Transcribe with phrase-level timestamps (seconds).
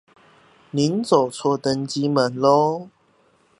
[0.71, 2.89] 你走錯登機門了